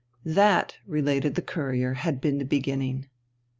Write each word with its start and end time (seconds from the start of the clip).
That, 0.25 0.77
related 0.87 1.35
the 1.35 1.43
Courier, 1.43 1.93
had 1.93 2.19
been 2.19 2.39
the 2.39 2.43
beginning. 2.43 3.07